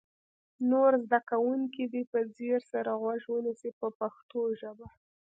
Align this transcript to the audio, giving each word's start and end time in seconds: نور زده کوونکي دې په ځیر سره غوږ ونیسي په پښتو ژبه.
نور 0.69 0.91
زده 1.05 1.19
کوونکي 1.29 1.83
دې 1.93 2.03
په 2.11 2.19
ځیر 2.35 2.59
سره 2.71 2.91
غوږ 3.01 3.21
ونیسي 3.31 3.71
په 3.79 3.87
پښتو 3.99 4.39
ژبه. 4.59 4.87